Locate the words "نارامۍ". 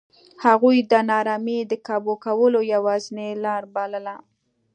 1.09-1.57